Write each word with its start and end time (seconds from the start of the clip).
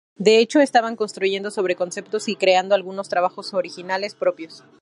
De 0.15 0.39
hecho 0.39 0.61
estaban 0.61 0.95
construyendo 0.95 1.51
sobre 1.51 1.75
conceptos 1.75 2.27
y 2.27 2.35
creando 2.35 2.73
algunos 2.73 3.07
trabajos 3.07 3.53
originales 3.53 4.15
propios. 4.15 4.63